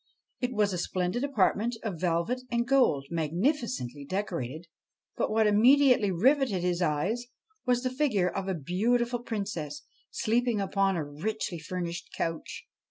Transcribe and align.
It 0.39 0.51
was 0.51 0.73
a 0.73 0.79
splendid 0.79 1.23
apartment 1.23 1.77
of 1.83 2.01
velvet 2.01 2.41
and 2.49 2.67
gold, 2.67 3.05
magnifi 3.11 3.65
cently 3.69 4.07
decorated; 4.07 4.65
but 5.15 5.29
what 5.29 5.45
immediately 5.45 6.09
riveted 6.09 6.63
his 6.63 6.81
eyes 6.81 7.27
was 7.67 7.83
the 7.83 7.91
figure 7.93 8.27
of 8.27 8.47
a 8.47 8.55
beautiful 8.55 9.19
princess 9.19 9.83
sleeping 10.09 10.59
upon 10.59 10.95
a 10.95 11.05
richly 11.05 11.59
furnished 11.59 12.09
couch. 12.17 12.65